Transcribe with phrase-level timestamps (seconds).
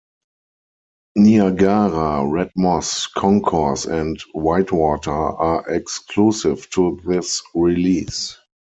[1.15, 8.35] "Niagara", "Red Moss", "Concourse" and "Whitewater" are exclusive to this release.